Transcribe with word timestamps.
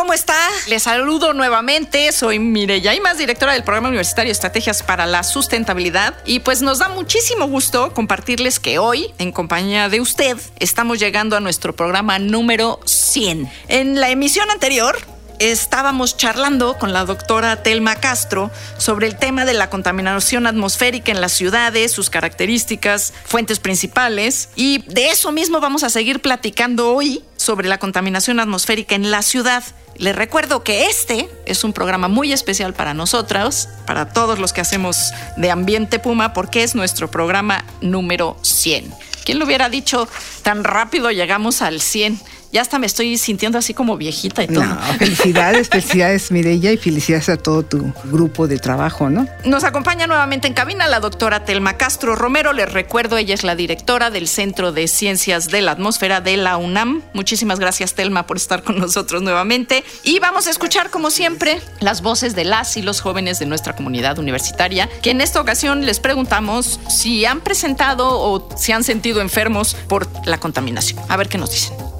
¿Cómo 0.00 0.14
está? 0.14 0.48
Les 0.66 0.84
saludo 0.84 1.34
nuevamente. 1.34 2.10
Soy 2.12 2.38
Mireya 2.38 2.98
más 3.02 3.18
directora 3.18 3.52
del 3.52 3.64
Programa 3.64 3.88
Universitario 3.88 4.32
Estrategias 4.32 4.82
para 4.82 5.04
la 5.04 5.22
Sustentabilidad. 5.22 6.16
Y 6.24 6.38
pues 6.38 6.62
nos 6.62 6.78
da 6.78 6.88
muchísimo 6.88 7.46
gusto 7.46 7.92
compartirles 7.92 8.60
que 8.60 8.78
hoy, 8.78 9.12
en 9.18 9.30
compañía 9.30 9.90
de 9.90 10.00
usted, 10.00 10.38
estamos 10.58 11.00
llegando 11.00 11.36
a 11.36 11.40
nuestro 11.40 11.76
programa 11.76 12.18
número 12.18 12.80
100. 12.86 13.52
En 13.68 14.00
la 14.00 14.08
emisión 14.08 14.50
anterior, 14.50 14.96
estábamos 15.38 16.16
charlando 16.16 16.78
con 16.78 16.94
la 16.94 17.04
doctora 17.04 17.62
Telma 17.62 17.96
Castro 17.96 18.50
sobre 18.78 19.06
el 19.06 19.16
tema 19.16 19.44
de 19.44 19.52
la 19.52 19.68
contaminación 19.68 20.46
atmosférica 20.46 21.12
en 21.12 21.20
las 21.20 21.32
ciudades, 21.32 21.92
sus 21.92 22.08
características, 22.08 23.12
fuentes 23.24 23.58
principales, 23.58 24.48
y 24.56 24.82
de 24.86 25.10
eso 25.10 25.30
mismo 25.30 25.60
vamos 25.60 25.82
a 25.82 25.90
seguir 25.90 26.20
platicando 26.20 26.94
hoy 26.94 27.22
sobre 27.50 27.66
la 27.66 27.78
contaminación 27.78 28.38
atmosférica 28.38 28.94
en 28.94 29.10
la 29.10 29.22
ciudad. 29.22 29.64
Les 29.96 30.14
recuerdo 30.14 30.62
que 30.62 30.86
este 30.86 31.28
es 31.46 31.64
un 31.64 31.72
programa 31.72 32.06
muy 32.06 32.32
especial 32.32 32.74
para 32.74 32.94
nosotros, 32.94 33.68
para 33.88 34.12
todos 34.12 34.38
los 34.38 34.52
que 34.52 34.60
hacemos 34.60 35.10
de 35.36 35.50
Ambiente 35.50 35.98
Puma, 35.98 36.32
porque 36.32 36.62
es 36.62 36.76
nuestro 36.76 37.10
programa 37.10 37.64
número 37.80 38.36
100. 38.42 38.94
¿Quién 39.24 39.40
lo 39.40 39.46
hubiera 39.46 39.68
dicho 39.68 40.06
tan 40.42 40.62
rápido 40.62 41.10
llegamos 41.10 41.60
al 41.60 41.80
100? 41.80 42.20
Ya 42.52 42.62
hasta 42.62 42.78
me 42.78 42.86
estoy 42.86 43.16
sintiendo 43.16 43.58
así 43.58 43.74
como 43.74 43.96
viejita 43.96 44.42
y 44.42 44.48
todo. 44.48 44.64
No, 44.64 44.76
felicidades, 44.98 45.68
felicidades 45.70 46.30
Mireya 46.30 46.72
y 46.72 46.76
felicidades 46.76 47.28
a 47.28 47.36
todo 47.36 47.62
tu 47.62 47.92
grupo 48.04 48.48
de 48.48 48.58
trabajo, 48.58 49.08
¿no? 49.08 49.28
Nos 49.44 49.64
acompaña 49.64 50.06
nuevamente 50.06 50.48
en 50.48 50.54
cabina 50.54 50.88
la 50.88 51.00
doctora 51.00 51.44
Telma 51.44 51.76
Castro 51.76 52.16
Romero. 52.16 52.52
Les 52.52 52.70
recuerdo, 52.70 53.16
ella 53.16 53.34
es 53.34 53.44
la 53.44 53.54
directora 53.54 54.10
del 54.10 54.26
Centro 54.26 54.72
de 54.72 54.88
Ciencias 54.88 55.48
de 55.48 55.62
la 55.62 55.72
Atmósfera 55.72 56.20
de 56.20 56.36
la 56.36 56.56
UNAM. 56.56 57.02
Muchísimas 57.14 57.60
gracias 57.60 57.94
Telma 57.94 58.26
por 58.26 58.36
estar 58.36 58.62
con 58.62 58.78
nosotros 58.78 59.22
nuevamente. 59.22 59.84
Y 60.02 60.18
vamos 60.18 60.46
a 60.46 60.50
escuchar, 60.50 60.90
como 60.90 61.10
siempre, 61.10 61.60
las 61.80 62.02
voces 62.02 62.34
de 62.34 62.44
las 62.44 62.76
y 62.76 62.82
los 62.82 63.00
jóvenes 63.00 63.38
de 63.38 63.46
nuestra 63.46 63.76
comunidad 63.76 64.18
universitaria, 64.18 64.88
que 65.02 65.10
en 65.10 65.20
esta 65.20 65.40
ocasión 65.40 65.86
les 65.86 66.00
preguntamos 66.00 66.80
si 66.88 67.24
han 67.24 67.40
presentado 67.40 68.08
o 68.08 68.48
si 68.56 68.72
han 68.72 68.84
sentido 68.84 69.20
enfermos 69.20 69.76
por 69.88 70.08
la 70.26 70.38
contaminación. 70.38 71.00
A 71.08 71.16
ver 71.16 71.28
qué 71.28 71.38
nos 71.38 71.50
dicen. 71.50 71.99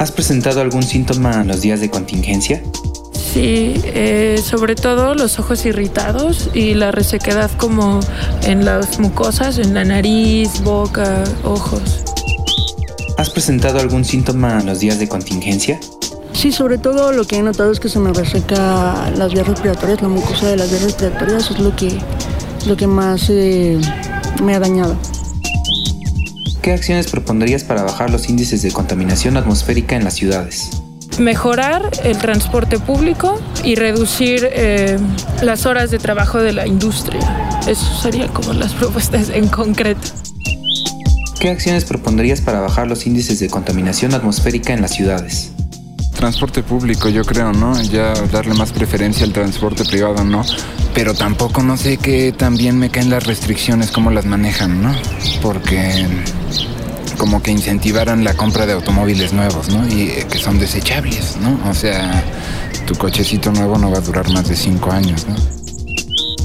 ¿Has 0.00 0.10
presentado 0.10 0.62
algún 0.62 0.82
síntoma 0.82 1.42
en 1.42 1.48
los 1.48 1.60
días 1.60 1.80
de 1.80 1.90
contingencia? 1.90 2.62
Sí, 3.12 3.74
eh, 3.84 4.40
sobre 4.42 4.74
todo 4.74 5.14
los 5.14 5.38
ojos 5.38 5.66
irritados 5.66 6.48
y 6.54 6.72
la 6.72 6.90
resequedad 6.90 7.50
como 7.58 8.00
en 8.44 8.64
las 8.64 8.98
mucosas, 8.98 9.58
en 9.58 9.74
la 9.74 9.84
nariz, 9.84 10.62
boca, 10.62 11.22
ojos. 11.44 12.02
¿Has 13.18 13.28
presentado 13.28 13.78
algún 13.78 14.06
síntoma 14.06 14.60
en 14.60 14.66
los 14.68 14.80
días 14.80 14.98
de 14.98 15.06
contingencia? 15.06 15.78
Sí, 16.32 16.50
sobre 16.50 16.78
todo 16.78 17.12
lo 17.12 17.26
que 17.26 17.36
he 17.36 17.42
notado 17.42 17.70
es 17.70 17.78
que 17.78 17.90
se 17.90 17.98
me 17.98 18.10
reseca 18.14 19.10
las 19.14 19.34
vías 19.34 19.46
respiratorias, 19.46 20.00
la 20.00 20.08
mucosa 20.08 20.48
de 20.48 20.56
las 20.56 20.70
vías 20.70 20.82
respiratorias 20.84 21.50
es 21.50 21.60
lo 21.60 21.76
que, 21.76 21.98
lo 22.66 22.74
que 22.74 22.86
más 22.86 23.28
eh, 23.28 23.78
me 24.42 24.54
ha 24.54 24.60
dañado. 24.60 24.96
¿Qué 26.62 26.74
acciones 26.74 27.10
propondrías 27.10 27.64
para 27.64 27.82
bajar 27.82 28.10
los 28.10 28.28
índices 28.28 28.60
de 28.60 28.70
contaminación 28.70 29.38
atmosférica 29.38 29.96
en 29.96 30.04
las 30.04 30.14
ciudades? 30.14 30.68
Mejorar 31.18 31.90
el 32.04 32.18
transporte 32.18 32.78
público 32.78 33.40
y 33.64 33.76
reducir 33.76 34.46
eh, 34.52 34.98
las 35.42 35.64
horas 35.64 35.90
de 35.90 35.98
trabajo 35.98 36.38
de 36.38 36.52
la 36.52 36.66
industria. 36.66 37.20
Eso 37.66 37.98
serían 38.02 38.28
como 38.28 38.52
las 38.52 38.74
propuestas 38.74 39.30
en 39.30 39.48
concreto. 39.48 40.06
¿Qué 41.40 41.48
acciones 41.48 41.86
propondrías 41.86 42.42
para 42.42 42.60
bajar 42.60 42.86
los 42.86 43.06
índices 43.06 43.40
de 43.40 43.48
contaminación 43.48 44.12
atmosférica 44.12 44.74
en 44.74 44.82
las 44.82 44.90
ciudades? 44.90 45.52
Transporte 46.14 46.62
público, 46.62 47.08
yo 47.08 47.24
creo, 47.24 47.54
¿no? 47.54 47.80
Ya 47.80 48.12
darle 48.30 48.52
más 48.52 48.72
preferencia 48.72 49.24
al 49.24 49.32
transporte 49.32 49.84
privado, 49.86 50.22
¿no? 50.24 50.44
Pero 50.92 51.14
tampoco 51.14 51.62
no 51.62 51.78
sé 51.78 51.96
que 51.96 52.32
también 52.32 52.78
me 52.78 52.90
caen 52.90 53.08
las 53.08 53.26
restricciones, 53.26 53.90
cómo 53.90 54.10
las 54.10 54.26
manejan, 54.26 54.82
¿no? 54.82 54.94
Porque 55.40 56.06
como 57.20 57.42
que 57.42 57.50
incentivaran 57.50 58.24
la 58.24 58.32
compra 58.32 58.64
de 58.64 58.72
automóviles 58.72 59.34
nuevos, 59.34 59.68
¿no? 59.68 59.86
Y 59.86 60.04
eh, 60.04 60.26
que 60.26 60.38
son 60.38 60.58
desechables, 60.58 61.36
¿no? 61.36 61.60
O 61.70 61.74
sea, 61.74 62.24
tu 62.86 62.94
cochecito 62.94 63.52
nuevo 63.52 63.76
no 63.76 63.90
va 63.90 63.98
a 63.98 64.00
durar 64.00 64.30
más 64.30 64.48
de 64.48 64.56
cinco 64.56 64.90
años, 64.90 65.26
¿no? 65.28 65.36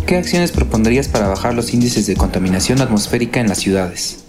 ¿Qué 0.06 0.18
acciones 0.18 0.52
propondrías 0.52 1.08
para 1.08 1.30
bajar 1.30 1.54
los 1.54 1.74
índices 1.74 2.08
de 2.08 2.18
contaminación 2.18 2.82
atmosférica 2.82 3.40
en 3.40 3.48
las 3.48 3.60
ciudades? 3.60 4.26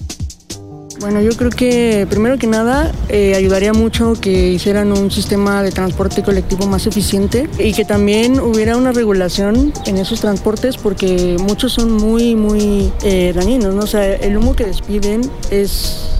Bueno, 1.00 1.20
yo 1.20 1.32
creo 1.36 1.50
que 1.50 2.06
primero 2.08 2.38
que 2.38 2.46
nada 2.46 2.92
eh, 3.08 3.34
ayudaría 3.34 3.72
mucho 3.72 4.14
que 4.14 4.52
hicieran 4.52 4.92
un 4.92 5.10
sistema 5.10 5.64
de 5.64 5.72
transporte 5.72 6.22
colectivo 6.22 6.66
más 6.68 6.86
eficiente 6.86 7.50
y 7.58 7.72
que 7.72 7.84
también 7.84 8.38
hubiera 8.38 8.76
una 8.76 8.92
regulación 8.92 9.72
en 9.84 9.98
esos 9.98 10.20
transportes 10.20 10.76
porque 10.76 11.36
muchos 11.40 11.72
son 11.72 11.92
muy, 11.92 12.36
muy 12.36 12.92
eh, 13.02 13.32
dañinos, 13.34 13.74
¿no? 13.74 13.82
O 13.82 13.86
sea, 13.86 14.14
el 14.14 14.36
humo 14.36 14.54
que 14.54 14.64
despiden 14.64 15.28
es 15.50 16.15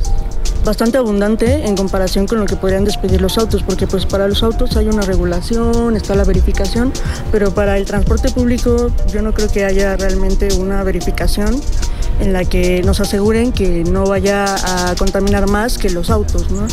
bastante 0.67 0.99
abundante 0.99 1.65
en 1.65 1.77
comparación 1.77 2.27
con 2.27 2.41
lo 2.41 2.45
que 2.45 2.57
podrían 2.57 2.85
despedir 2.85 3.21
los 3.21 3.39
autos, 3.39 3.63
porque 3.63 3.87
pues 3.87 4.05
para 4.05 4.27
los 4.27 4.43
autos 4.43 4.77
hay 4.77 4.89
una 4.89 5.03
regulación, 5.03 5.97
está 5.97 6.17
la 6.17 6.25
verificación, 6.25 6.93
pero 7.31 7.55
para 7.55 7.79
el 7.79 7.87
transporte 7.87 8.31
público 8.31 8.91
yo 9.11 9.23
no 9.23 9.33
creo 9.33 9.49
que 9.49 9.65
haya 9.65 9.97
realmente 9.97 10.49
una 10.55 10.83
verificación 10.83 11.59
en 12.19 12.33
la 12.33 12.45
que 12.45 12.83
nos 12.83 12.99
aseguren 12.99 13.53
que 13.53 13.85
no 13.85 14.07
vaya 14.07 14.57
a 14.91 14.97
contaminar 14.97 15.49
más 15.49 15.79
que 15.79 15.89
los 15.89 16.11
autos, 16.11 16.51
¿no? 16.51 16.67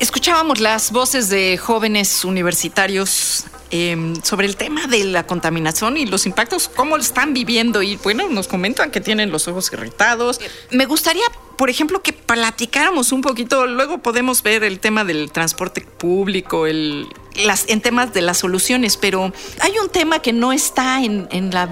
Escuchábamos 0.00 0.60
las 0.60 0.90
voces 0.90 1.28
de 1.28 1.56
jóvenes 1.58 2.24
universitarios 2.24 3.33
Em, 3.70 4.22
sobre 4.22 4.46
el 4.46 4.56
tema 4.56 4.86
de 4.86 5.04
la 5.04 5.26
contaminación 5.26 5.96
y 5.96 6.06
los 6.06 6.26
impactos, 6.26 6.68
cómo 6.68 6.96
lo 6.96 7.02
están 7.02 7.34
viviendo. 7.34 7.82
Y 7.82 7.96
bueno, 7.96 8.28
nos 8.28 8.46
comentan 8.46 8.90
que 8.90 9.00
tienen 9.00 9.32
los 9.32 9.48
ojos 9.48 9.72
irritados. 9.72 10.40
Me 10.70 10.86
gustaría, 10.86 11.24
por 11.56 11.70
ejemplo, 11.70 12.02
que 12.02 12.12
platicáramos 12.12 13.10
un 13.10 13.22
poquito, 13.22 13.66
luego 13.66 13.98
podemos 13.98 14.42
ver 14.42 14.64
el 14.64 14.78
tema 14.80 15.04
del 15.04 15.32
transporte 15.32 15.80
público, 15.80 16.66
el, 16.66 17.08
las, 17.34 17.68
en 17.68 17.80
temas 17.80 18.12
de 18.12 18.22
las 18.22 18.38
soluciones, 18.38 18.96
pero 18.96 19.32
hay 19.60 19.72
un 19.82 19.88
tema 19.88 20.20
que 20.20 20.32
no 20.32 20.52
está 20.52 21.02
en, 21.02 21.26
en 21.30 21.50
la 21.50 21.68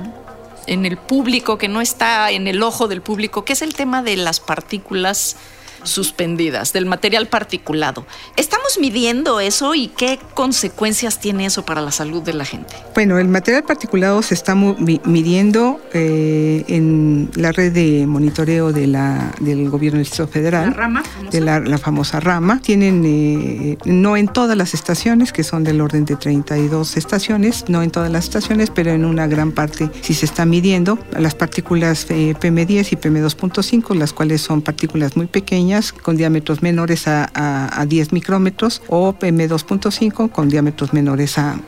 en 0.67 0.87
el 0.87 0.97
público, 0.97 1.59
que 1.59 1.69
no 1.69 1.81
está 1.81 2.31
en 2.31 2.47
el 2.47 2.63
ojo 2.63 2.87
del 2.87 3.03
público, 3.03 3.45
que 3.45 3.53
es 3.53 3.63
el 3.63 3.75
tema 3.75 4.03
de 4.03 4.17
las 4.17 4.39
partículas 4.39 5.37
suspendidas, 5.85 6.73
del 6.73 6.87
material 6.87 7.27
particulado. 7.27 8.07
¿Estamos 8.37 8.79
midiendo 8.81 9.41
eso 9.41 9.75
y 9.75 9.89
qué 9.89 10.19
consecuencias 10.35 11.21
tiene 11.21 11.47
eso 11.47 11.65
para 11.65 11.81
la 11.81 11.91
salud 11.91 12.23
de 12.23 12.35
la 12.35 12.45
gente? 12.45 12.75
Bueno, 12.95 13.19
el 13.19 13.29
material 13.29 13.65
particulado 13.65 14.23
se 14.23 14.35
está 14.35 14.55
midiendo 14.55 15.81
eh, 15.93 16.65
en 16.69 17.31
la 17.35 17.53
red 17.53 17.73
de 17.73 18.07
monitoreo 18.07 18.73
de 18.73 18.87
la, 18.87 19.33
del 19.41 19.69
gobierno 19.71 19.99
del 19.99 20.05
Distrito 20.05 20.31
Federal. 20.31 20.71
¿La 20.71 20.77
rama? 20.77 21.03
De 21.31 21.41
la, 21.41 21.79
famosa 21.79 22.21
rama. 22.21 22.61
Tienen, 22.63 23.03
eh, 23.05 23.79
no 23.85 24.17
en 24.17 24.29
todas 24.29 24.57
las 24.57 24.75
estaciones, 24.75 25.33
que 25.33 25.43
son 25.43 25.65
del 25.65 25.81
orden 25.81 26.05
de 26.05 26.17
32 26.17 26.97
estaciones, 26.97 27.65
no 27.69 27.83
en 27.83 27.91
todas 27.91 28.11
las 28.11 28.25
estaciones, 28.25 28.71
pero 28.71 28.93
en 28.93 29.05
una 29.05 29.27
gran 29.27 29.53
parte 29.53 29.91
sí 30.03 30.15
se 30.15 30.27
está 30.27 30.45
midiendo 30.45 30.99
las 31.19 31.35
partículas 31.35 32.07
eh, 32.11 32.35
PM10 32.39 32.93
y 32.93 32.97
PM2.5, 32.97 33.95
las 33.95 34.13
cuales 34.13 34.41
son 34.43 34.63
partículas 34.63 35.17
muy 35.17 35.27
pequeñas 35.27 35.72
pequeñas 35.73 35.93
con 35.93 36.17
diámetros 36.17 36.63
menores 36.63 37.09
a, 37.09 37.31
a, 37.35 37.87
10 37.87 38.13
micrómetros 38.13 38.83
o 38.89 39.13
PM2.5 39.13 40.31
con 40.31 40.49
diámetros 40.49 40.93
menores 40.93 41.39
a 41.39 41.59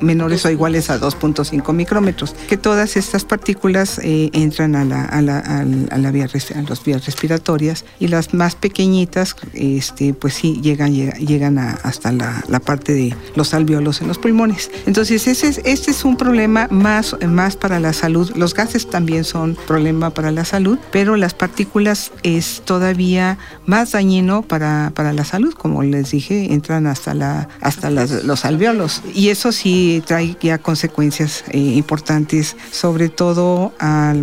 menores 0.00 0.44
o 0.44 0.50
iguales 0.50 0.90
a 0.90 1.00
2.5 1.00 1.72
micrómetros. 1.72 2.34
Que 2.48 2.56
todas 2.56 2.96
estas 2.96 3.24
partículas 3.24 3.98
eh, 4.02 4.30
entran 4.32 4.76
a, 4.76 4.84
la, 4.84 5.04
a, 5.04 5.22
la, 5.22 5.38
a, 5.38 5.98
la 5.98 6.10
vía, 6.10 6.26
a 6.26 6.62
las 6.62 6.84
vías 6.84 7.06
respiratorias 7.06 7.84
y 7.98 8.08
las 8.08 8.34
más 8.34 8.54
pequeñitas, 8.54 9.36
este, 9.54 10.14
pues 10.14 10.34
sí, 10.34 10.60
llegan, 10.62 10.94
llegan 10.94 11.58
hasta 11.58 12.12
la, 12.12 12.44
la, 12.48 12.60
parte 12.60 12.92
de 12.92 13.14
los 13.34 13.54
alveolos 13.54 14.00
en 14.00 14.08
los 14.08 14.18
pulmones. 14.18 14.70
Entonces, 14.86 15.26
ese 15.26 15.48
es, 15.48 15.60
este 15.64 15.90
es 15.90 16.04
un 16.04 16.16
problema 16.16 16.68
más, 16.70 17.16
más 17.26 17.56
para 17.56 17.80
la 17.80 17.92
salud. 17.92 18.30
Los 18.36 18.54
gases 18.54 18.88
también 18.88 19.24
son 19.24 19.56
problema 19.66 20.10
para 20.10 20.30
la 20.30 20.44
salud, 20.44 20.78
pero 20.90 21.16
las 21.16 21.34
partículas 21.34 22.10
es 22.22 22.62
todavía 22.64 23.38
más 23.66 23.92
dañino 23.92 24.42
para, 24.42 24.92
para 24.94 25.12
la 25.12 25.24
salud. 25.24 25.54
Como 25.54 25.82
les 25.82 26.10
dije, 26.10 26.52
entran 26.52 26.86
hasta, 26.86 27.14
la, 27.14 27.48
hasta 27.60 27.90
los 27.90 28.44
alveolos. 28.44 29.02
Y 29.14 29.28
eso 29.28 29.52
sí 29.52 30.02
trae 30.06 30.36
ya 30.40 30.58
consecuencias 30.58 31.44
eh, 31.50 31.58
importantes, 31.58 32.56
sobre 32.70 33.08
todo 33.08 33.72
a, 33.78 34.14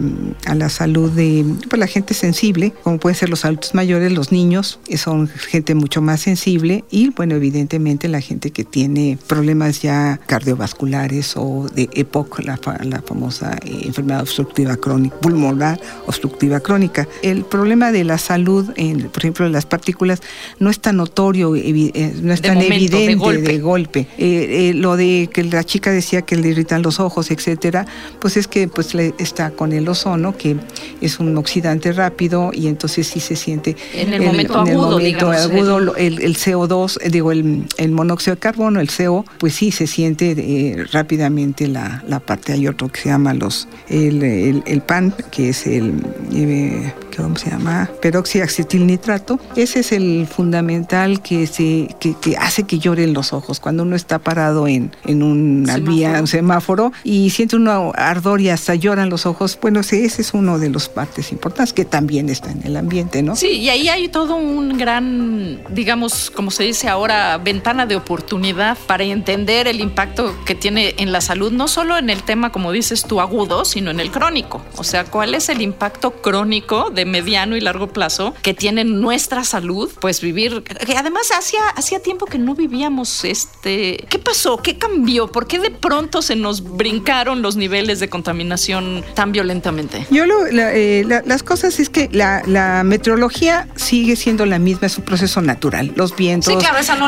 a 0.45 0.55
la 0.55 0.69
salud 0.69 1.11
de 1.11 1.45
pues, 1.69 1.79
la 1.79 1.87
gente 1.87 2.13
sensible, 2.13 2.73
como 2.83 2.99
pueden 2.99 3.15
ser 3.15 3.29
los 3.29 3.45
adultos 3.45 3.73
mayores, 3.73 4.11
los 4.11 4.31
niños, 4.31 4.79
son 4.95 5.27
gente 5.27 5.75
mucho 5.75 6.01
más 6.01 6.21
sensible 6.21 6.83
y, 6.89 7.09
bueno, 7.09 7.35
evidentemente 7.35 8.07
la 8.07 8.21
gente 8.21 8.51
que 8.51 8.63
tiene 8.63 9.17
problemas 9.27 9.81
ya 9.81 10.19
cardiovasculares 10.27 11.33
o 11.35 11.67
de 11.73 11.89
EPOC, 11.93 12.39
la, 12.39 12.59
la 12.83 13.01
famosa 13.01 13.57
eh, 13.65 13.81
enfermedad 13.85 14.21
obstructiva 14.21 14.75
crónica, 14.77 15.17
pulmonar 15.19 15.79
obstructiva 16.05 16.59
crónica. 16.59 17.07
El 17.21 17.43
problema 17.45 17.91
de 17.91 18.03
la 18.03 18.17
salud, 18.17 18.69
en, 18.75 19.09
por 19.21 19.25
ejemplo, 19.25 19.49
las 19.49 19.65
partículas, 19.65 20.21
no 20.59 20.69
es 20.69 20.79
tan 20.79 20.97
notorio, 20.97 21.55
eh, 21.55 22.13
no 22.21 22.33
es 22.33 22.41
tan 22.41 22.61
evidente 22.61 23.37
de 23.41 23.59
golpe. 23.59 24.07
Eh, 24.17 24.73
lo 24.75 24.95
de 24.95 25.29
que 25.31 25.43
la 25.43 25.63
chica 25.63 25.91
decía 25.91 26.23
que 26.23 26.35
le 26.35 26.49
irritan 26.49 26.81
los 26.81 26.99
ojos, 26.99 27.31
etcétera, 27.31 27.85
pues 28.19 28.37
es 28.37 28.47
que 28.47 28.67
pues 28.67 28.93
le 28.93 29.13
está 29.19 29.51
con 29.51 29.73
el 29.73 29.87
ozono, 29.87 30.35
que 30.35 30.57
es 31.01 31.19
un 31.19 31.37
oxidante 31.37 31.91
rápido 31.91 32.51
y 32.53 32.67
entonces 32.67 33.07
sí 33.07 33.19
se 33.19 33.35
siente 33.35 33.75
en 33.93 34.13
el, 34.13 34.21
momento 34.21 34.59
agudo, 34.59 34.99
el, 34.99 36.35
CO2, 36.35 36.97
eh, 37.01 37.09
digo, 37.09 37.31
el, 37.31 37.91
monóxido 37.91 38.35
de 38.35 38.39
carbono, 38.39 38.79
el 38.79 38.89
CO, 38.89 39.25
pues 39.37 39.55
sí 39.55 39.71
se 39.71 39.87
siente 39.87 40.31
eh, 40.37 40.85
rápidamente 40.91 41.67
la, 41.67 42.01
parte. 42.25 42.53
Hay 42.53 42.67
otro 42.67 42.87
que 42.89 43.01
se 43.01 43.09
llama 43.09 43.33
los 43.33 43.67
el, 43.89 44.83
PAN, 44.85 45.13
que 45.31 45.49
es 45.49 45.65
el, 45.65 45.93
eh, 46.33 46.93
¿cómo 47.15 47.35
se 47.35 47.49
llama? 47.49 47.89
Peroxiacetilnitrato. 48.01 49.10
Ese 49.55 49.79
es 49.79 49.91
el 49.91 50.27
fundamental 50.27 51.21
que, 51.21 51.47
se, 51.47 51.87
que, 51.99 52.37
hace 52.37 52.63
que 52.63 52.79
lloren 52.79 53.13
los 53.13 53.33
ojos. 53.33 53.59
Cuando 53.59 53.83
uno 53.83 53.95
está 53.95 54.19
parado 54.19 54.67
en, 54.67 54.91
en 55.05 55.23
una 55.23 55.77
vía, 55.77 56.17
un 56.19 56.27
semáforo, 56.27 56.91
y 57.03 57.29
siente 57.31 57.55
un 57.55 57.67
ardor 57.67 58.41
y 58.41 58.49
hasta 58.49 58.75
lloran 58.75 59.09
los 59.09 59.25
ojos, 59.25 59.57
bueno, 59.61 59.81
ese 59.81 60.05
es 60.05 60.33
uno 60.33 60.59
de 60.59 60.69
los 60.69 60.89
partes 60.89 61.31
importantes 61.31 61.73
que 61.73 61.85
también 61.85 62.29
está 62.29 62.51
en 62.51 62.61
el 62.65 62.77
ambiente, 62.77 63.23
¿no? 63.23 63.35
Sí, 63.35 63.47
y 63.47 63.69
ahí 63.69 63.89
hay 63.89 64.07
todo 64.07 64.35
un 64.35 64.77
gran, 64.77 65.61
digamos, 65.69 66.31
como 66.31 66.51
se 66.51 66.63
dice 66.63 66.87
ahora, 66.87 67.37
ventana 67.37 67.85
de 67.85 67.95
oportunidad 67.95 68.77
para 68.87 69.03
entender 69.03 69.67
el 69.67 69.79
impacto 69.79 70.35
que 70.45 70.55
tiene 70.55 70.95
en 70.97 71.11
la 71.11 71.21
salud, 71.21 71.51
no 71.51 71.67
solo 71.67 71.97
en 71.97 72.09
el 72.09 72.23
tema, 72.23 72.51
como 72.51 72.71
dices 72.71 73.03
tú, 73.03 73.21
agudo, 73.21 73.65
sino 73.65 73.91
en 73.91 73.99
el 73.99 74.11
crónico. 74.11 74.61
O 74.77 74.83
sea, 74.83 75.05
¿cuál 75.05 75.35
es 75.35 75.49
el 75.49 75.61
impacto 75.61 76.11
crónico 76.11 76.89
de 76.89 77.05
mediano 77.05 77.55
y 77.55 77.61
largo 77.61 77.87
plazo 77.87 78.33
que 78.41 78.53
tiene 78.53 78.83
nuestra 78.99 79.43
salud? 79.43 79.89
Pues 79.99 80.21
vivir, 80.21 80.63
que 80.63 80.97
además 80.97 81.29
hacía, 81.37 81.61
hacía 81.75 82.01
tiempo 82.01 82.25
que 82.25 82.37
no 82.37 82.55
vivíamos 82.55 83.23
este... 83.23 84.05
¿Qué 84.09 84.19
pasó? 84.19 84.57
¿Qué 84.57 84.77
cambió? 84.77 85.31
¿Por 85.31 85.47
qué 85.47 85.59
de 85.59 85.71
pronto 85.71 86.21
se 86.21 86.35
nos 86.35 86.75
brincaron 86.77 87.41
los 87.41 87.55
niveles 87.55 87.99
de 87.99 88.09
contaminación 88.09 89.03
tan 89.13 89.31
violentamente? 89.31 90.05
Yo 90.09 90.25
lo, 90.25 90.45
eh, 90.47 91.05
las 91.25 91.43
cosas 91.43 91.79
es 91.79 91.89
que 91.89 92.09
la, 92.11 92.43
la 92.45 92.83
meteorología 92.83 93.67
sigue 93.75 94.15
siendo 94.15 94.45
la 94.45 94.59
misma, 94.59 94.87
es 94.87 94.97
un 94.97 95.05
proceso 95.05 95.41
natural. 95.41 95.91
Los 95.95 96.15
vientos, 96.15 96.53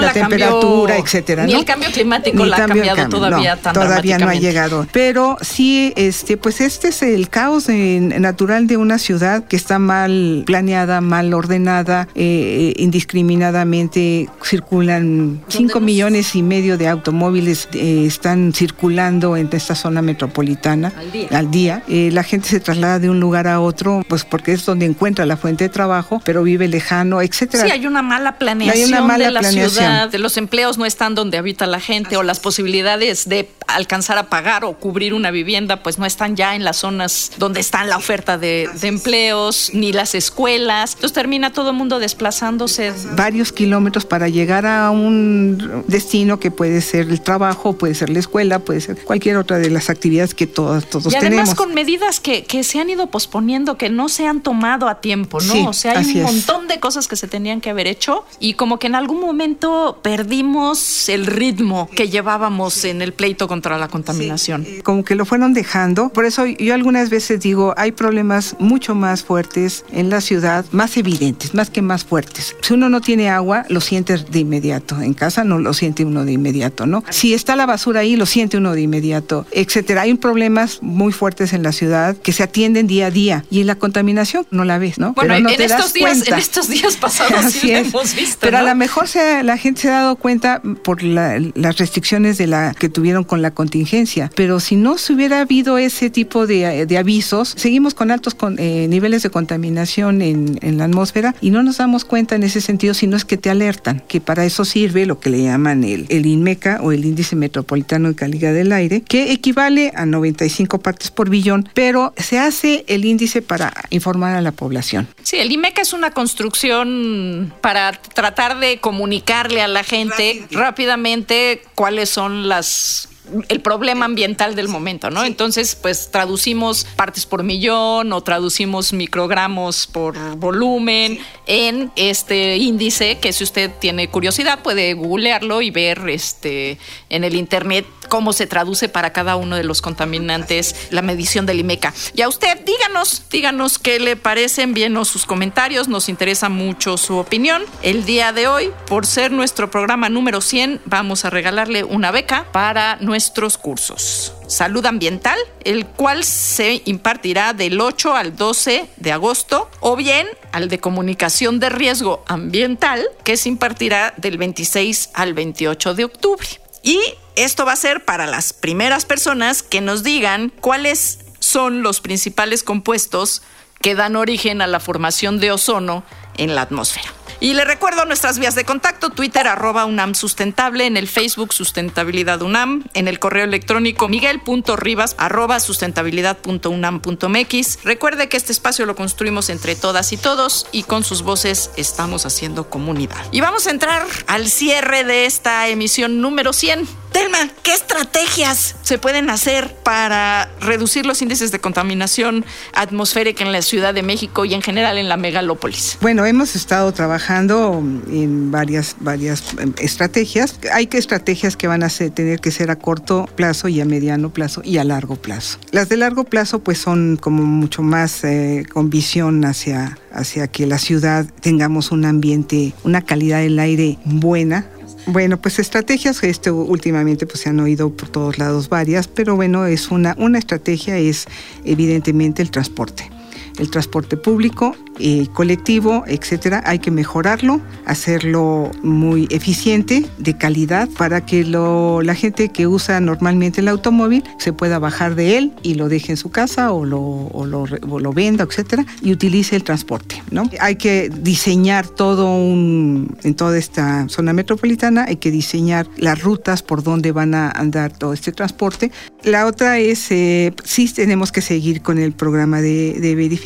la, 0.01 0.13
temperatura, 0.13 0.97
etcétera. 0.97 1.45
Ni 1.45 1.53
el 1.53 1.65
cambio 1.65 1.89
climático 1.91 2.45
la 2.45 2.57
ha 2.57 2.65
cambiado 2.65 3.09
todavía 3.09 3.55
no, 3.55 3.73
Todavía 3.73 4.17
no 4.17 4.29
ha 4.29 4.35
llegado. 4.35 4.87
Pero 4.91 5.37
sí, 5.41 5.93
este, 5.95 6.37
pues 6.37 6.61
este 6.61 6.89
es 6.89 7.01
el 7.01 7.29
caos 7.29 7.67
natural 7.69 8.67
de 8.67 8.77
una 8.77 8.97
ciudad 8.97 9.45
que 9.45 9.55
está 9.55 9.79
mal 9.79 10.43
planeada, 10.45 11.01
mal 11.01 11.33
ordenada, 11.33 11.72
eh, 12.15 12.73
indiscriminadamente 12.77 14.29
circulan 14.43 15.41
5 15.47 15.79
millones 15.79 16.35
y 16.35 16.43
medio 16.43 16.77
de 16.77 16.87
automóviles 16.87 17.67
eh, 17.73 18.05
están 18.05 18.53
circulando 18.53 19.37
en 19.37 19.49
esta 19.51 19.75
zona 19.75 20.01
metropolitana 20.01 20.93
al 21.31 21.51
día. 21.51 21.83
Eh, 21.87 22.09
la 22.11 22.23
gente 22.23 22.49
se 22.49 22.59
traslada 22.59 22.99
de 22.99 23.09
un 23.09 23.19
lugar 23.19 23.47
a 23.47 23.59
otro, 23.59 24.03
pues 24.07 24.25
porque 24.25 24.53
es 24.53 24.65
donde 24.65 24.85
encuentra 24.85 25.25
la 25.25 25.37
fuente 25.37 25.65
de 25.65 25.69
trabajo, 25.69 26.21
pero 26.23 26.43
vive 26.43 26.67
lejano, 26.67 27.21
etcétera. 27.21 27.63
Sí, 27.65 27.71
hay 27.71 27.85
una 27.85 28.01
mala 28.01 28.37
planeación 28.37 28.89
una 28.89 29.01
mala 29.01 29.25
de 29.25 29.31
la 29.31 29.43
ciudad, 29.43 30.09
de 30.09 30.19
los 30.19 30.37
empleos 30.37 30.77
no 30.77 30.85
están 30.85 31.15
donde 31.15 31.37
habita 31.37 31.65
la 31.65 31.79
gente 31.79 32.17
o 32.17 32.23
las 32.23 32.39
posibilidades 32.39 33.27
de 33.27 33.49
alcanzar 33.67 34.17
a 34.17 34.29
pagar 34.29 34.65
o 34.65 34.73
cubrir 34.73 35.13
una 35.13 35.31
vivienda, 35.31 35.83
pues 35.83 35.97
no 35.97 36.05
están 36.05 36.35
ya 36.35 36.55
en 36.55 36.63
las 36.63 36.77
zonas 36.77 37.31
donde 37.37 37.59
está 37.59 37.83
la 37.83 37.97
oferta 37.97 38.37
de, 38.37 38.69
empleos, 38.81 39.71
ni 39.73 39.93
las 39.93 40.15
escuelas. 40.15 40.93
Entonces 40.93 41.13
termina 41.13 41.53
todo 41.53 41.71
el 41.71 41.75
mundo 41.75 41.99
desplazándose. 41.99 42.93
Varios 43.15 43.51
kilómetros 43.51 44.05
para 44.05 44.27
llegar 44.29 44.65
a 44.65 44.91
un 44.91 45.83
destino 45.87 46.39
que 46.39 46.51
puede 46.51 46.81
ser 46.81 47.09
el 47.09 47.21
trabajo, 47.21 47.73
puede 47.73 47.95
ser 47.95 48.09
la 48.09 48.19
escuela, 48.19 48.59
puede 48.59 48.81
ser 48.81 49.03
cualquier 49.03 49.37
otra 49.37 49.57
de 49.57 49.69
las 49.69 49.89
actividades 49.89 50.33
que 50.33 50.47
todos, 50.47 50.89
todos 50.89 51.13
y 51.13 51.15
además 51.15 51.55
con 51.55 51.73
medidas 51.73 52.19
que, 52.19 52.43
que, 52.43 52.63
se 52.63 52.79
han 52.79 52.89
ido 52.89 53.07
posponiendo, 53.07 53.77
que 53.77 53.89
no 53.89 54.09
se 54.09 54.27
han 54.27 54.41
tomado 54.41 54.87
a 54.87 55.01
tiempo, 55.01 55.39
¿no? 55.41 55.69
o 55.69 55.73
sea, 55.73 55.99
hay 55.99 56.17
un 56.17 56.23
montón 56.23 56.67
de 56.67 56.79
cosas 56.79 57.07
que 57.07 57.15
se 57.15 57.27
tenían 57.27 57.61
que 57.61 57.69
haber 57.69 57.87
hecho 57.87 58.25
y 58.39 58.53
como 58.53 58.79
que 58.79 58.87
en 58.87 58.95
algún 58.95 59.19
momento 59.19 59.99
perdimos 60.01 61.09
el 61.09 61.25
ritmo 61.25 61.89
que 61.95 62.09
llevábamos 62.09 62.85
en 62.85 63.01
el 63.01 63.13
pleito 63.13 63.47
contra 63.53 63.77
la 63.77 63.87
contaminación. 63.87 64.65
como 64.81 65.03
que 65.03 65.13
lo 65.13 65.25
fueron 65.25 65.53
dejando. 65.53 66.09
Por 66.09 66.25
eso 66.25 66.47
yo 66.47 66.73
algunas 66.73 67.11
veces 67.11 67.39
digo, 67.39 67.75
hay 67.77 67.91
problemas 67.91 68.55
mucho 68.57 68.95
más 68.95 69.23
fuertes 69.23 69.85
en 69.91 70.09
la 70.09 70.21
ciudad, 70.21 70.65
más 70.71 70.97
evidentes, 70.97 71.53
más 71.53 71.69
que 71.69 71.83
más 71.83 72.03
fuertes. 72.03 72.55
Si 72.61 72.73
uno 72.73 72.89
no 72.89 72.99
tiene 72.99 73.29
agua, 73.29 73.65
lo 73.69 73.79
siente 73.79 74.17
de 74.17 74.39
inmediato. 74.39 74.99
En 74.99 75.13
casa 75.13 75.43
no 75.43 75.59
lo 75.59 75.75
siente 75.75 76.03
uno 76.03 76.25
de 76.25 76.31
inmediato, 76.31 76.87
¿no? 76.87 77.03
Si 77.11 77.35
está 77.35 77.55
la 77.55 77.67
basura 77.67 77.99
ahí, 77.99 78.15
lo 78.15 78.25
siente 78.25 78.57
uno 78.57 78.73
de 78.73 78.81
inmediato, 78.81 79.45
etcétera. 79.51 80.01
Hay 80.01 80.15
problemas 80.15 80.79
muy 80.81 81.13
fuertes 81.13 81.53
en 81.53 81.61
la 81.61 81.73
ciudad 81.73 82.17
que 82.17 82.33
se 82.33 82.41
atienden 82.41 82.87
día 82.87 83.05
a 83.05 83.11
día 83.11 83.45
y 83.51 83.61
en 83.61 83.67
la 83.67 83.75
contaminación 83.75 84.47
no 84.49 84.65
la 84.65 84.79
ves, 84.79 84.97
¿no? 84.97 85.13
Bueno, 85.13 85.35
en, 85.35 85.47
estos 85.61 85.93
días, 85.93 86.27
en 86.27 86.33
estos 86.39 86.69
días 86.69 86.97
pasados 86.97 87.51
sí 87.53 87.67
lo 87.67 87.77
hemos 87.77 88.15
visto. 88.15 88.37
Pero 88.39 88.57
a 88.57 88.63
lo 88.63 88.73
mejor 88.73 89.07
se, 89.07 89.43
la 89.43 89.57
gente 89.57 89.81
se 89.81 89.89
ha 89.89 89.99
dado 90.01 90.15
cuenta 90.15 90.59
por 90.83 91.03
las 91.03 91.77
restricciones 91.77 92.39
de 92.39 92.47
la 92.47 92.73
que 92.73 92.89
tuvieron 92.89 93.23
con 93.23 93.42
la 93.43 93.51
contingencia. 93.51 94.31
Pero 94.35 94.59
si 94.59 94.75
no 94.75 94.97
se 94.97 95.13
hubiera 95.13 95.41
habido 95.41 95.77
ese 95.77 96.09
tipo 96.09 96.47
de, 96.47 96.97
avisos, 96.97 97.53
seguimos 97.55 97.93
con 97.93 98.09
altos 98.09 98.35
eh, 98.57 98.87
niveles 98.89 99.21
de 99.21 99.29
contaminación 99.29 100.21
en, 100.21 100.77
la 100.77 100.85
atmósfera 100.85 101.35
y 101.41 101.51
no 101.51 101.61
nos 101.61 101.77
damos 101.77 102.05
cuenta 102.05 102.35
en 102.35 102.43
ese 102.43 102.61
sentido, 102.61 102.93
sino 102.93 103.15
es 103.15 103.25
que 103.25 103.37
te 103.37 103.49
alertan, 103.49 104.01
que 104.07 104.19
para 104.21 104.45
eso 104.45 104.65
sirve 104.65 105.05
lo 105.05 105.19
que 105.19 105.29
le 105.29 105.43
llaman 105.43 105.83
el, 105.83 106.07
el 106.09 106.25
INMECA 106.25 106.79
o 106.81 106.91
el 106.91 107.05
Índice 107.05 107.35
Metropolitano 107.35 108.07
de 108.09 108.15
Calidad 108.15 108.53
del 108.53 108.71
Aire, 108.71 109.01
que 109.01 109.31
equivale 109.31 109.91
a 109.95 110.05
95 110.05 110.79
partes 110.79 111.11
por 111.11 111.29
billón, 111.29 111.69
pero 111.73 112.13
se 112.17 112.39
hace 112.39 112.85
el 112.87 113.05
índice 113.05 113.41
para 113.41 113.73
informar 113.89 114.35
a 114.35 114.41
la 114.41 114.51
población. 114.51 115.07
Sí, 115.21 115.37
el 115.37 115.51
IMECA 115.51 115.81
es 115.81 115.93
una 115.93 116.11
construcción 116.11 117.53
para 117.61 117.91
tratar 117.91 118.59
de 118.59 118.79
comunicarle 118.79 119.61
a 119.61 119.67
la 119.67 119.83
gente 119.83 120.45
rápidamente 120.51 121.61
cuáles 121.75 122.09
son 122.09 122.47
las 122.47 123.09
el 123.47 123.61
problema 123.61 124.05
ambiental 124.05 124.55
del 124.55 124.67
momento, 124.67 125.09
¿no? 125.09 125.23
Entonces, 125.23 125.75
pues 125.75 126.11
traducimos 126.11 126.85
partes 126.95 127.25
por 127.25 127.43
millón 127.43 128.11
o 128.11 128.21
traducimos 128.21 128.93
microgramos 128.93 129.87
por 129.87 130.17
volumen 130.37 131.19
en 131.45 131.91
este 131.95 132.57
índice 132.57 133.19
que 133.19 133.33
si 133.33 133.43
usted 133.43 133.71
tiene 133.79 134.09
curiosidad 134.09 134.61
puede 134.61 134.93
googlearlo 134.93 135.61
y 135.61 135.71
ver 135.71 136.09
este 136.09 136.77
en 137.09 137.23
el 137.23 137.35
internet 137.35 137.85
cómo 138.13 138.31
se 138.31 138.45
traduce 138.45 138.89
para 138.89 139.11
cada 139.11 139.37
uno 139.37 139.55
de 139.55 139.63
los 139.63 139.81
contaminantes 139.81 140.75
la 140.91 141.01
medición 141.01 141.47
del 141.47 141.61
IMECA. 141.61 141.95
Y 142.13 142.21
a 142.21 142.29
usted, 142.29 142.63
díganos, 142.63 143.23
díganos 143.31 143.79
qué 143.79 143.99
le 143.99 144.15
parece, 144.15 144.61
envíenos 144.61 145.07
sus 145.07 145.25
comentarios, 145.25 145.87
nos 145.87 146.09
interesa 146.09 146.47
mucho 146.47 146.97
su 146.97 147.17
opinión. 147.17 147.63
El 147.81 148.05
día 148.05 148.31
de 148.31 148.45
hoy, 148.45 148.69
por 148.85 149.07
ser 149.07 149.31
nuestro 149.31 149.71
programa 149.71 150.09
número 150.09 150.41
100, 150.41 150.81
vamos 150.85 151.25
a 151.25 151.31
regalarle 151.31 151.83
una 151.83 152.11
beca 152.11 152.45
para 152.51 152.97
nuestros 152.97 153.57
cursos. 153.57 154.33
Salud 154.45 154.85
Ambiental, 154.85 155.39
el 155.63 155.87
cual 155.87 156.23
se 156.23 156.83
impartirá 156.85 157.53
del 157.53 157.81
8 157.81 158.15
al 158.15 158.35
12 158.35 158.89
de 158.95 159.11
agosto, 159.11 159.71
o 159.79 159.95
bien 159.95 160.27
al 160.51 160.69
de 160.69 160.77
Comunicación 160.77 161.59
de 161.59 161.69
Riesgo 161.69 162.23
Ambiental, 162.27 163.03
que 163.23 163.37
se 163.37 163.49
impartirá 163.49 164.13
del 164.17 164.37
26 164.37 165.09
al 165.15 165.33
28 165.33 165.95
de 165.95 166.05
octubre. 166.05 166.62
Y 166.83 166.99
esto 167.35 167.65
va 167.65 167.71
a 167.71 167.77
ser 167.77 168.05
para 168.05 168.27
las 168.27 168.53
primeras 168.53 169.05
personas 169.05 169.63
que 169.63 169.81
nos 169.81 170.03
digan 170.03 170.51
cuáles 170.61 171.19
son 171.39 171.81
los 171.81 172.01
principales 172.01 172.61
compuestos 172.61 173.41
que 173.81 173.95
dan 173.95 174.15
origen 174.15 174.61
a 174.61 174.67
la 174.67 174.79
formación 174.79 175.39
de 175.39 175.51
ozono 175.51 176.03
en 176.37 176.55
la 176.55 176.61
atmósfera. 176.61 177.11
Y 177.39 177.53
le 177.53 177.65
recuerdo 177.65 178.05
nuestras 178.05 178.39
vías 178.39 178.55
de 178.55 178.65
contacto, 178.65 179.09
Twitter 179.09 179.47
arroba 179.47 179.85
UNAM 179.85 180.15
Sustentable, 180.15 180.85
en 180.85 180.97
el 180.97 181.07
Facebook 181.07 181.53
Sustentabilidad 181.53 182.41
UNAM, 182.41 182.83
en 182.93 183.07
el 183.07 183.19
correo 183.19 183.43
electrónico 183.43 184.07
miguel.ribas 184.07 185.15
arroba 185.17 185.59
sustentabilidad.unam.mx. 185.59 187.83
Recuerde 187.83 188.29
que 188.29 188.37
este 188.37 188.51
espacio 188.51 188.85
lo 188.85 188.95
construimos 188.95 189.49
entre 189.49 189.75
todas 189.75 190.13
y 190.13 190.17
todos 190.17 190.67
y 190.71 190.83
con 190.83 191.03
sus 191.03 191.23
voces 191.23 191.71
estamos 191.77 192.25
haciendo 192.25 192.69
comunidad. 192.69 193.25
Y 193.31 193.41
vamos 193.41 193.67
a 193.67 193.71
entrar 193.71 194.05
al 194.27 194.47
cierre 194.47 195.03
de 195.03 195.25
esta 195.25 195.67
emisión 195.67 196.21
número 196.21 196.53
100. 196.53 197.02
Telma, 197.13 197.37
¿qué 197.61 197.73
estrategias 197.73 198.75
se 198.81 198.97
pueden 198.97 199.29
hacer 199.29 199.75
para 199.83 200.49
reducir 200.59 201.05
los 201.05 201.21
índices 201.21 201.51
de 201.51 201.59
contaminación 201.59 202.43
atmosférica 202.73 203.43
en 203.43 203.51
la 203.51 203.61
Ciudad 203.61 203.93
de 203.93 204.01
México 204.01 204.45
y 204.45 204.55
en 204.55 204.63
general 204.63 204.97
en 204.97 205.07
la 205.07 205.15
megalópolis? 205.15 205.99
Bueno, 206.01 206.25
hemos 206.25 206.55
estado 206.55 206.91
trabajando 206.91 207.83
en 208.09 208.49
varias, 208.49 208.95
varias 208.99 209.43
em, 209.59 209.73
estrategias. 209.77 210.59
Hay 210.73 210.87
que 210.87 210.97
estrategias 210.97 211.55
que 211.55 211.67
van 211.67 211.83
a 211.83 211.89
tener 211.89 212.39
que 212.39 212.49
ser 212.49 212.71
a 212.71 212.77
corto 212.77 213.29
plazo 213.35 213.67
y 213.67 213.79
a 213.79 213.85
mediano 213.85 214.31
plazo 214.31 214.61
y 214.63 214.79
a 214.79 214.83
largo 214.83 215.15
plazo. 215.15 215.59
Las 215.71 215.89
de 215.89 215.97
largo 215.97 216.23
plazo 216.23 216.63
pues 216.63 216.79
son 216.79 217.17
como 217.17 217.43
mucho 217.43 217.83
más 217.83 218.23
eh, 218.23 218.65
con 218.73 218.89
visión 218.89 219.45
hacia, 219.45 219.99
hacia 220.11 220.47
que 220.47 220.65
la 220.65 220.79
ciudad 220.79 221.27
tengamos 221.41 221.91
un 221.91 222.05
ambiente, 222.05 222.73
una 222.83 223.01
calidad 223.01 223.39
del 223.39 223.59
aire 223.59 223.99
buena, 224.03 224.65
bueno, 225.05 225.37
pues 225.41 225.59
estrategias, 225.59 226.23
este 226.23 226.51
últimamente 226.51 227.25
pues 227.25 227.41
se 227.41 227.49
han 227.49 227.59
oído 227.59 227.89
por 227.89 228.09
todos 228.09 228.37
lados 228.37 228.69
varias, 228.69 229.07
pero 229.07 229.35
bueno, 229.35 229.65
es 229.65 229.91
una, 229.91 230.15
una 230.17 230.39
estrategia 230.39 230.97
es 230.97 231.27
evidentemente 231.65 232.41
el 232.41 232.51
transporte. 232.51 233.12
El 233.59 233.69
transporte 233.69 234.17
público 234.17 234.75
eh, 234.99 235.27
colectivo, 235.33 236.03
etcétera, 236.07 236.63
hay 236.65 236.79
que 236.79 236.91
mejorarlo, 236.91 237.61
hacerlo 237.85 238.71
muy 238.81 239.27
eficiente, 239.31 240.05
de 240.17 240.37
calidad, 240.37 240.87
para 240.97 241.25
que 241.25 241.43
lo, 241.43 242.01
la 242.01 242.15
gente 242.15 242.49
que 242.49 242.67
usa 242.67 242.99
normalmente 242.99 243.61
el 243.61 243.67
automóvil 243.67 244.23
se 244.37 244.53
pueda 244.53 244.79
bajar 244.79 245.15
de 245.15 245.37
él 245.37 245.53
y 245.63 245.75
lo 245.75 245.89
deje 245.89 246.11
en 246.11 246.17
su 246.17 246.29
casa 246.29 246.71
o 246.71 246.85
lo, 246.85 247.29
lo 247.45 248.13
venda, 248.13 248.43
etcétera, 248.43 248.85
y 249.01 249.11
utilice 249.11 249.55
el 249.55 249.63
transporte. 249.63 250.21
¿no? 250.31 250.49
Hay 250.59 250.75
que 250.75 251.09
diseñar 251.09 251.87
todo 251.87 252.35
un, 252.35 253.15
en 253.23 253.35
toda 253.35 253.57
esta 253.57 254.07
zona 254.09 254.33
metropolitana, 254.33 255.05
hay 255.07 255.17
que 255.17 255.31
diseñar 255.31 255.87
las 255.97 256.21
rutas 256.21 256.63
por 256.63 256.83
donde 256.83 257.11
van 257.11 257.33
a 257.33 257.49
andar 257.49 257.91
todo 257.97 258.13
este 258.13 258.31
transporte. 258.31 258.91
La 259.23 259.47
otra 259.47 259.79
es, 259.79 260.11
eh, 260.11 260.53
sí 260.63 260.91
tenemos 260.93 261.31
que 261.31 261.41
seguir 261.41 261.81
con 261.81 261.97
el 261.97 262.13
programa 262.13 262.61
de, 262.61 262.99
de 262.99 263.15
verificación 263.15 263.42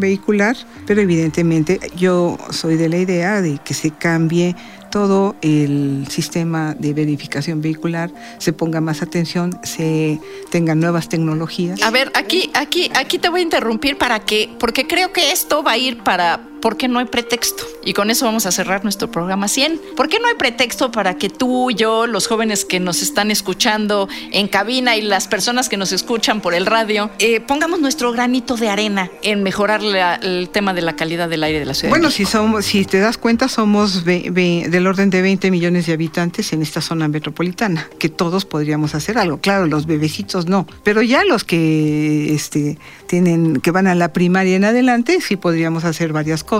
vehicular, 0.00 0.56
pero 0.86 1.00
evidentemente 1.00 1.80
yo 1.96 2.38
soy 2.50 2.76
de 2.76 2.88
la 2.88 2.98
idea 2.98 3.42
de 3.42 3.58
que 3.64 3.74
se 3.74 3.90
cambie 3.90 4.56
todo 4.90 5.36
el 5.42 6.06
sistema 6.08 6.74
de 6.74 6.94
verificación 6.94 7.60
vehicular, 7.60 8.10
se 8.38 8.52
ponga 8.52 8.80
más 8.80 9.02
atención, 9.02 9.58
se 9.62 10.20
tengan 10.50 10.80
nuevas 10.80 11.08
tecnologías. 11.08 11.82
A 11.82 11.90
ver, 11.90 12.10
aquí, 12.14 12.50
aquí, 12.54 12.90
aquí 12.94 13.18
te 13.18 13.28
voy 13.28 13.40
a 13.40 13.42
interrumpir 13.42 13.98
para 13.98 14.20
que, 14.20 14.48
porque 14.58 14.86
creo 14.86 15.12
que 15.12 15.32
esto 15.32 15.62
va 15.62 15.72
a 15.72 15.78
ir 15.78 16.02
para 16.02 16.40
¿por 16.66 16.76
qué 16.76 16.88
no 16.88 16.98
hay 16.98 17.04
pretexto? 17.04 17.62
Y 17.84 17.92
con 17.92 18.10
eso 18.10 18.24
vamos 18.24 18.44
a 18.44 18.50
cerrar 18.50 18.82
nuestro 18.82 19.08
programa 19.08 19.46
100. 19.46 19.80
¿Por 19.96 20.08
qué 20.08 20.18
no 20.18 20.26
hay 20.26 20.34
pretexto 20.34 20.90
para 20.90 21.14
que 21.14 21.30
tú, 21.30 21.70
yo, 21.70 22.08
los 22.08 22.26
jóvenes 22.26 22.64
que 22.64 22.80
nos 22.80 23.02
están 23.02 23.30
escuchando 23.30 24.08
en 24.32 24.48
cabina 24.48 24.96
y 24.96 25.02
las 25.02 25.28
personas 25.28 25.68
que 25.68 25.76
nos 25.76 25.92
escuchan 25.92 26.40
por 26.40 26.54
el 26.54 26.66
radio, 26.66 27.08
eh, 27.20 27.38
pongamos 27.38 27.78
nuestro 27.78 28.10
granito 28.10 28.56
de 28.56 28.68
arena 28.68 29.12
en 29.22 29.44
mejorar 29.44 29.80
la, 29.80 30.16
el 30.16 30.48
tema 30.48 30.74
de 30.74 30.82
la 30.82 30.96
calidad 30.96 31.28
del 31.28 31.44
aire 31.44 31.60
de 31.60 31.66
la 31.66 31.74
ciudad? 31.74 31.90
Bueno, 31.90 32.10
si, 32.10 32.24
somos, 32.24 32.64
si 32.64 32.84
te 32.84 32.98
das 32.98 33.16
cuenta, 33.16 33.46
somos 33.46 34.02
ve, 34.02 34.30
ve, 34.32 34.66
del 34.68 34.88
orden 34.88 35.08
de 35.08 35.22
20 35.22 35.52
millones 35.52 35.86
de 35.86 35.92
habitantes 35.92 36.52
en 36.52 36.62
esta 36.62 36.80
zona 36.80 37.06
metropolitana, 37.06 37.88
que 38.00 38.08
todos 38.08 38.44
podríamos 38.44 38.96
hacer 38.96 39.18
algo. 39.18 39.38
Claro, 39.38 39.66
los 39.66 39.86
bebecitos 39.86 40.46
no, 40.46 40.66
pero 40.82 41.00
ya 41.02 41.22
los 41.22 41.44
que 41.44 42.34
este, 42.34 42.76
tienen, 43.06 43.60
que 43.60 43.70
van 43.70 43.86
a 43.86 43.94
la 43.94 44.12
primaria 44.12 44.56
en 44.56 44.64
adelante, 44.64 45.20
sí 45.20 45.36
podríamos 45.36 45.84
hacer 45.84 46.12
varias 46.12 46.42
cosas 46.42 46.55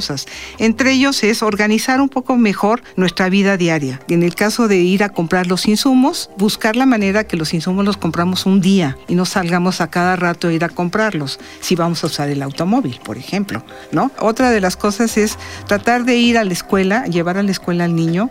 Entre 0.59 0.93
ellos 0.93 1.23
es 1.23 1.43
organizar 1.43 2.01
un 2.01 2.09
poco 2.09 2.37
mejor 2.37 2.83
nuestra 2.97 3.29
vida 3.29 3.57
diaria. 3.57 4.01
En 4.09 4.23
el 4.23 4.35
caso 4.35 4.69
de 4.69 4.77
ir 4.79 5.03
a 5.03 5.09
comprar 5.09 5.47
los 5.47 5.67
insumos, 5.67 6.31
buscar 6.37 6.77
la 6.77 6.87
manera 6.87 7.25
que 7.25 7.37
los 7.37 7.55
insumos 7.55 7.85
los 7.85 7.97
compramos 7.97 8.47
un 8.47 8.61
día 8.61 8.97
y 9.09 9.15
no 9.15 9.25
salgamos 9.25 9.81
a 9.81 9.91
cada 9.91 10.17
rato 10.17 10.49
a 10.49 10.53
ir 10.53 10.65
a 10.65 10.69
comprarlos, 10.69 11.39
si 11.61 11.75
vamos 11.75 12.03
a 12.05 12.09
usar 12.09 12.29
el 12.29 12.43
automóvil, 12.43 13.01
por 13.03 13.19
ejemplo, 13.19 13.65
¿no? 13.93 14.11
Otra 14.21 14.51
de 14.51 14.61
las 14.61 14.77
cosas 14.77 15.17
es 15.17 15.39
tratar 15.67 16.05
de 16.05 16.17
ir 16.17 16.39
a 16.39 16.45
la 16.45 16.53
escuela, 16.53 17.07
llevar 17.07 17.39
a 17.39 17.43
la 17.43 17.51
escuela 17.51 17.85
al 17.85 17.95
niño 17.95 18.31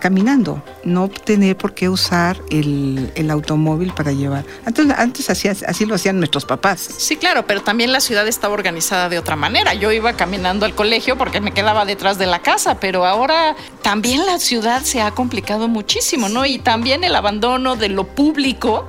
caminando, 0.00 0.62
no 0.84 1.08
tener 1.08 1.56
por 1.56 1.74
qué 1.74 1.88
usar 1.88 2.38
el, 2.50 3.30
automóvil 3.30 3.92
para 3.92 4.12
llevar. 4.12 4.44
Antes, 4.64 4.86
antes 4.96 5.30
así, 5.30 5.48
así 5.48 5.84
lo 5.84 5.96
hacían 5.96 6.18
nuestros 6.18 6.44
papás. 6.44 6.88
Sí, 6.98 7.16
claro, 7.16 7.46
pero 7.46 7.62
también 7.62 7.92
la 7.92 8.00
ciudad 8.00 8.26
estaba 8.26 8.54
organizada 8.54 9.08
de 9.08 9.18
otra 9.18 9.36
manera. 9.36 9.74
Yo 9.74 9.92
iba 9.92 10.14
caminando 10.14 10.64
al 10.64 10.74
colegio 10.74 10.95
porque 11.16 11.40
me 11.40 11.52
quedaba 11.52 11.84
detrás 11.84 12.18
de 12.18 12.26
la 12.26 12.40
casa, 12.40 12.80
pero 12.80 13.06
ahora 13.06 13.56
también 13.82 14.26
la 14.26 14.38
ciudad 14.38 14.82
se 14.82 15.00
ha 15.00 15.10
complicado 15.10 15.68
muchísimo, 15.68 16.28
¿no? 16.28 16.46
Y 16.46 16.58
también 16.58 17.04
el 17.04 17.14
abandono 17.14 17.76
de 17.76 17.88
lo 17.88 18.04
público, 18.04 18.86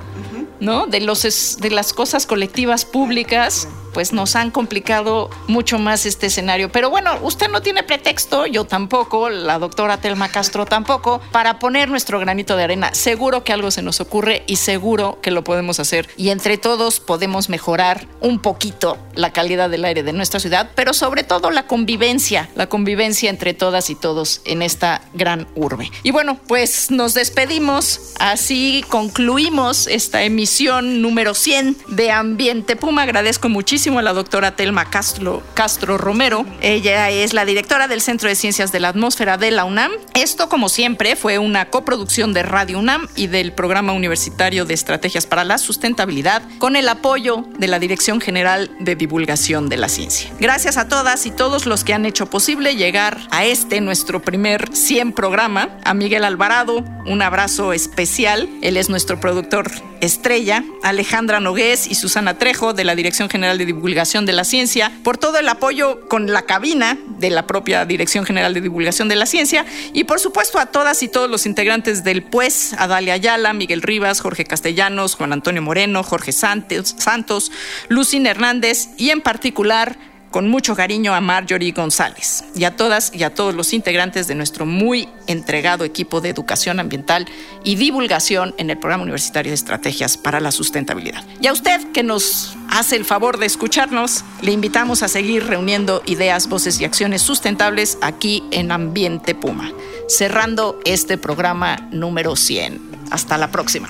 ¿no? 0.59 0.87
De, 0.87 1.01
los, 1.01 1.57
de 1.59 1.69
las 1.69 1.93
cosas 1.93 2.25
colectivas 2.25 2.85
públicas 2.85 3.67
pues 3.97 4.13
nos 4.13 4.35
han 4.35 4.51
complicado 4.51 5.31
mucho 5.47 5.79
más 5.79 6.05
este 6.05 6.27
escenario. 6.27 6.71
Pero 6.71 6.91
bueno, 6.91 7.17
usted 7.23 7.49
no 7.49 7.63
tiene 7.63 7.81
pretexto, 7.81 8.45
yo 8.45 8.65
tampoco, 8.65 9.31
la 9.31 9.57
doctora 9.57 9.97
Telma 9.97 10.29
Castro 10.29 10.67
tampoco, 10.67 11.19
para 11.31 11.57
poner 11.57 11.89
nuestro 11.89 12.19
granito 12.19 12.55
de 12.55 12.63
arena. 12.63 12.93
Seguro 12.93 13.43
que 13.43 13.53
algo 13.53 13.71
se 13.71 13.81
nos 13.81 13.99
ocurre 13.99 14.43
y 14.45 14.57
seguro 14.57 15.17
que 15.19 15.31
lo 15.31 15.43
podemos 15.43 15.79
hacer. 15.79 16.07
Y 16.15 16.29
entre 16.29 16.59
todos 16.59 16.99
podemos 16.99 17.49
mejorar 17.49 18.05
un 18.21 18.37
poquito 18.37 18.99
la 19.15 19.33
calidad 19.33 19.67
del 19.67 19.83
aire 19.83 20.03
de 20.03 20.13
nuestra 20.13 20.39
ciudad, 20.39 20.69
pero 20.75 20.93
sobre 20.93 21.23
todo 21.23 21.49
la 21.49 21.65
convivencia, 21.65 22.51
la 22.53 22.69
convivencia 22.69 23.31
entre 23.31 23.55
todas 23.55 23.89
y 23.89 23.95
todos 23.95 24.41
en 24.45 24.61
esta 24.61 25.01
gran 25.15 25.47
urbe. 25.55 25.89
Y 26.03 26.11
bueno, 26.11 26.37
pues 26.47 26.91
nos 26.91 27.15
despedimos. 27.15 28.13
Así 28.19 28.85
concluimos 28.89 29.87
esta 29.87 30.21
emisión 30.21 31.01
número 31.01 31.33
100 31.33 31.77
de 31.87 32.11
Ambiente 32.11 32.75
Puma. 32.75 33.01
Agradezco 33.01 33.49
muchísimo 33.49 33.86
a 33.87 34.01
la 34.01 34.11
doctora 34.11 34.55
Telma 34.55 34.89
Castro, 34.89 35.41
Castro 35.53 35.97
Romero. 35.97 36.45
Ella 36.61 37.09
es 37.09 37.33
la 37.33 37.45
directora 37.45 37.87
del 37.87 38.01
Centro 38.01 38.27
de 38.27 38.35
Ciencias 38.35 38.73
de 38.73 38.81
la 38.81 38.89
Atmósfera 38.89 39.37
de 39.37 39.49
la 39.49 39.63
UNAM. 39.63 39.91
Esto, 40.13 40.49
como 40.49 40.67
siempre, 40.67 41.15
fue 41.15 41.39
una 41.39 41.69
coproducción 41.69 42.33
de 42.33 42.43
Radio 42.43 42.79
UNAM 42.79 43.07
y 43.15 43.27
del 43.27 43.53
Programa 43.53 43.93
Universitario 43.93 44.65
de 44.65 44.73
Estrategias 44.73 45.25
para 45.25 45.45
la 45.45 45.57
Sustentabilidad 45.57 46.41
con 46.57 46.75
el 46.75 46.89
apoyo 46.89 47.45
de 47.57 47.67
la 47.67 47.79
Dirección 47.79 48.19
General 48.19 48.69
de 48.81 48.97
Divulgación 48.97 49.69
de 49.69 49.77
la 49.77 49.87
Ciencia. 49.87 50.31
Gracias 50.37 50.75
a 50.75 50.89
todas 50.89 51.25
y 51.25 51.31
todos 51.31 51.65
los 51.65 51.85
que 51.85 51.93
han 51.93 52.05
hecho 52.05 52.29
posible 52.29 52.75
llegar 52.75 53.17
a 53.31 53.45
este, 53.45 53.79
nuestro 53.79 54.21
primer 54.21 54.75
100 54.75 55.13
programa. 55.13 55.77
A 55.85 55.93
Miguel 55.93 56.25
Alvarado, 56.25 56.83
un 57.05 57.21
abrazo 57.21 57.71
especial. 57.71 58.49
Él 58.61 58.75
es 58.75 58.89
nuestro 58.89 59.21
productor 59.21 59.71
estrella. 60.01 60.63
Alejandra 60.83 61.39
Nogués 61.39 61.87
y 61.87 61.95
Susana 61.95 62.37
Trejo 62.37 62.73
de 62.73 62.83
la 62.83 62.93
Dirección 62.93 63.29
General 63.29 63.57
de 63.57 63.65
Divulgación 63.65 63.76
de 64.25 64.33
la 64.33 64.43
Ciencia, 64.43 64.91
por 65.03 65.17
todo 65.17 65.37
el 65.39 65.47
apoyo 65.47 66.07
con 66.07 66.31
la 66.31 66.43
cabina 66.43 66.97
de 67.19 67.29
la 67.29 67.47
propia 67.47 67.85
Dirección 67.85 68.25
General 68.25 68.53
de 68.53 68.61
Divulgación 68.61 69.07
de 69.07 69.15
la 69.15 69.25
Ciencia 69.25 69.65
y 69.93 70.03
por 70.03 70.19
supuesto 70.19 70.59
a 70.59 70.67
todas 70.67 71.03
y 71.03 71.07
todos 71.07 71.29
los 71.29 71.45
integrantes 71.45 72.03
del 72.03 72.23
PUES, 72.23 72.73
Adalia 72.73 73.13
Ayala, 73.13 73.53
Miguel 73.53 73.81
Rivas, 73.81 74.19
Jorge 74.19 74.45
Castellanos, 74.45 75.15
Juan 75.15 75.33
Antonio 75.33 75.61
Moreno, 75.61 76.03
Jorge 76.03 76.31
Santos, 76.31 76.95
Santos 76.97 77.51
Lucín 77.87 78.27
Hernández 78.27 78.89
y 78.97 79.11
en 79.11 79.21
particular 79.21 79.97
con 80.37 80.49
mucho 80.49 80.75
cariño 80.75 81.15
a 81.15 81.19
Marjorie 81.19 81.71
González 81.71 82.43
y 82.53 82.65
a 82.65 82.75
todas 82.75 83.11
y 83.11 83.23
a 83.23 83.33
todos 83.33 83.55
los 83.55 83.73
integrantes 83.73 84.27
de 84.27 84.35
nuestro 84.35 84.67
muy 84.67 85.09
entregado 85.25 85.83
equipo 85.83 86.21
de 86.21 86.29
educación 86.29 86.79
ambiental 86.79 87.25
y 87.63 87.75
divulgación 87.75 88.53
en 88.59 88.69
el 88.69 88.77
programa 88.77 89.01
universitario 89.01 89.49
de 89.49 89.55
estrategias 89.55 90.15
para 90.15 90.39
la 90.39 90.51
sustentabilidad. 90.51 91.23
Y 91.41 91.47
a 91.47 91.53
usted 91.53 91.91
que 91.91 92.03
nos 92.03 92.55
hace 92.69 92.97
el 92.97 93.03
favor 93.03 93.39
de 93.39 93.47
escucharnos, 93.47 94.23
le 94.43 94.51
invitamos 94.51 95.01
a 95.01 95.07
seguir 95.07 95.43
reuniendo 95.47 96.03
ideas, 96.05 96.47
voces 96.47 96.79
y 96.81 96.85
acciones 96.85 97.23
sustentables 97.23 97.97
aquí 98.03 98.43
en 98.51 98.71
Ambiente 98.71 99.33
Puma, 99.33 99.71
cerrando 100.07 100.79
este 100.85 101.17
programa 101.17 101.77
número 101.89 102.35
100. 102.35 102.79
Hasta 103.09 103.39
la 103.39 103.49
próxima. 103.49 103.89